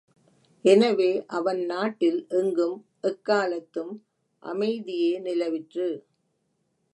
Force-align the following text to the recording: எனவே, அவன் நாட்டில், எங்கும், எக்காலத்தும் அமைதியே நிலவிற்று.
எனவே, 0.65 1.23
அவன் 1.27 1.65
நாட்டில், 1.65 2.25
எங்கும், 2.29 2.77
எக்காலத்தும் 3.03 3.93
அமைதியே 4.43 5.19
நிலவிற்று. 5.19 5.89